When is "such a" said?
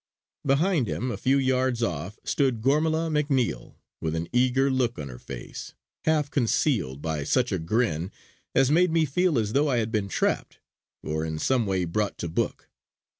7.23-7.59